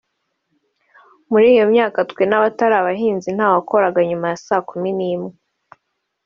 muri 1.31 1.45
iyo 1.53 1.65
myaka 1.73 1.99
twe 2.09 2.23
n’abatari 2.27 2.75
abahinzi 2.77 3.29
nta 3.35 3.47
wakoraga 3.53 3.99
nyuma 4.09 4.25
ya 4.31 4.37
saa 4.45 4.63
kumi 4.69 4.89
n’imwe 4.97 5.31